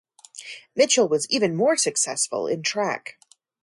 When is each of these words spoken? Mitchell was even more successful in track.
Mitchell 0.75 1.07
was 1.07 1.29
even 1.29 1.55
more 1.55 1.77
successful 1.77 2.47
in 2.47 2.63
track. 2.63 3.19